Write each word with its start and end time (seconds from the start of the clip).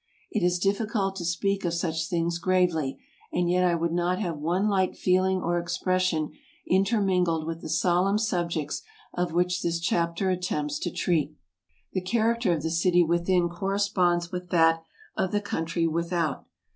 It 0.31 0.41
is 0.41 0.57
difficult 0.57 1.15
to 1.17 1.23
speak 1.25 1.63
of 1.63 1.75
such 1.75 2.09
things 2.09 2.39
gravely, 2.39 2.97
and 3.31 3.47
yet 3.47 3.63
I 3.63 3.75
would 3.75 3.91
not 3.91 4.17
have 4.17 4.39
one 4.39 4.67
light 4.67 4.97
feeling 4.97 5.39
or 5.39 5.59
expression 5.59 6.31
intermingled 6.67 7.45
with 7.45 7.61
the 7.61 7.69
solemn 7.69 8.17
subjects 8.17 8.81
of 9.13 9.33
which 9.33 9.61
this 9.61 9.79
chapter 9.79 10.31
attempts 10.31 10.79
to 10.79 10.89
treat. 10.91 11.37
The 11.93 12.01
character 12.01 12.51
of 12.51 12.63
the 12.63 12.71
city 12.71 13.03
within 13.03 13.47
corresponds 13.47 14.31
with 14.31 14.49
that 14.49 14.81
of 15.15 15.31
the 15.31 15.39
country 15.39 15.85
without. 15.85 16.47